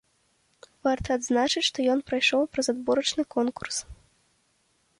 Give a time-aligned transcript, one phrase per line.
[0.85, 3.75] Варта адзначыць, што ён прайшоў праз адборачны конкурс.